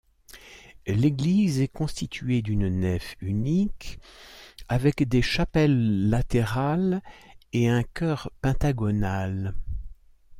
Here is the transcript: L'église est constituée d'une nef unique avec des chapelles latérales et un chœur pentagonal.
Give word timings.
L'église 0.87 1.61
est 1.61 1.67
constituée 1.67 2.41
d'une 2.41 2.67
nef 2.69 3.15
unique 3.21 3.99
avec 4.67 5.07
des 5.07 5.21
chapelles 5.21 6.09
latérales 6.09 7.03
et 7.53 7.69
un 7.69 7.83
chœur 7.83 8.31
pentagonal. 8.41 9.53